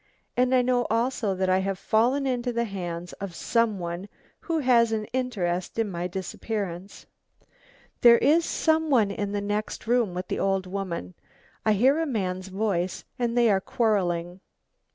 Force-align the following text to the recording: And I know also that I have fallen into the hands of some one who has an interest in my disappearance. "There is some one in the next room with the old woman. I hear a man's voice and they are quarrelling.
And 0.35 0.55
I 0.55 0.63
know 0.63 0.87
also 0.89 1.35
that 1.35 1.47
I 1.47 1.59
have 1.59 1.77
fallen 1.77 2.25
into 2.25 2.51
the 2.51 2.63
hands 2.65 3.13
of 3.21 3.35
some 3.35 3.77
one 3.77 4.09
who 4.39 4.57
has 4.57 4.91
an 4.91 5.05
interest 5.13 5.77
in 5.77 5.91
my 5.91 6.07
disappearance. 6.07 7.05
"There 8.01 8.17
is 8.17 8.43
some 8.43 8.89
one 8.89 9.11
in 9.11 9.31
the 9.31 9.41
next 9.41 9.85
room 9.85 10.15
with 10.15 10.27
the 10.27 10.39
old 10.39 10.65
woman. 10.65 11.13
I 11.63 11.73
hear 11.73 11.99
a 11.99 12.07
man's 12.07 12.47
voice 12.47 13.03
and 13.19 13.37
they 13.37 13.51
are 13.51 13.61
quarrelling. 13.61 14.39